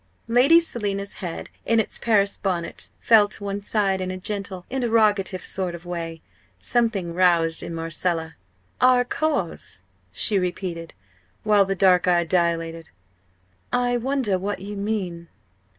Lady 0.27 0.59
Selina's 0.59 1.13
head 1.21 1.47
in 1.63 1.79
its 1.79 1.99
Paris 1.99 2.35
bonnet 2.35 2.89
fell 2.99 3.27
to 3.27 3.43
one 3.43 3.61
side 3.61 4.01
in 4.01 4.09
a 4.09 4.17
gentle 4.17 4.65
interrogative 4.67 5.45
sort 5.45 5.75
of 5.75 5.85
way. 5.85 6.23
Something 6.57 7.13
roused 7.13 7.61
in 7.61 7.75
Marcella. 7.75 8.33
"Our 8.81 9.05
cause?" 9.05 9.83
she 10.11 10.39
repeated, 10.39 10.95
while 11.43 11.65
the 11.65 11.75
dark 11.75 12.07
eye 12.07 12.23
dilated 12.23 12.89
"I 13.71 13.95
wonder 13.97 14.39
what 14.39 14.57
you 14.61 14.75
mean?" 14.75 15.27